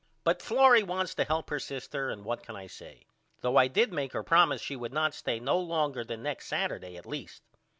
But 0.23 0.41
Florrie 0.41 0.81
wants 0.81 1.13
to 1.13 1.23
help 1.25 1.51
her 1.51 1.59
sister 1.59 2.09
and 2.09 2.25
what 2.25 2.41
can 2.41 2.55
I 2.55 2.65
say? 2.65 3.05
Though 3.41 3.55
I 3.55 3.67
did 3.67 3.93
make 3.93 4.13
her 4.13 4.23
promise 4.23 4.59
she 4.59 4.75
would 4.75 4.91
not 4.93 5.13
stay 5.13 5.39
no 5.39 5.59
longer 5.59 6.03
than 6.03 6.23
next 6.23 6.47
Saturday 6.47 6.97
at 6.97 7.05
least. 7.05 7.43